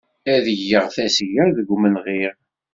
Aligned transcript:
Ad 0.33 0.45
yaɣ 0.69 0.85
tasga 0.95 1.45
deg 1.57 1.67
umelɣiɣ. 1.75 2.33